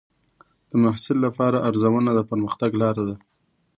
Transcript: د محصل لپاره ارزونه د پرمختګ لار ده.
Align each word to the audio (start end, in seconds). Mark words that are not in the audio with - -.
د 0.69 0.71
محصل 0.83 1.17
لپاره 1.25 1.57
ارزونه 1.69 2.11
د 2.15 2.19
پرمختګ 2.29 2.69
لار 2.81 2.95
ده. 3.07 3.15